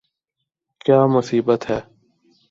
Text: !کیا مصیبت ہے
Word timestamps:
!کیا 0.81 0.99
مصیبت 1.07 1.61
ہے 1.69 1.79